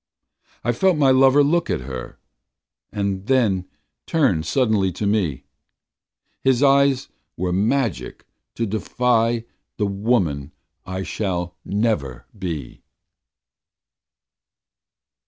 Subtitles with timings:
[0.63, 2.17] I felt my lover look at her
[2.91, 3.69] And then
[4.07, 5.43] turn suddenly to me
[6.41, 8.25] His eyes were magic
[8.55, 9.45] to defy
[9.77, 10.53] The woman
[10.87, 12.81] I shall never be.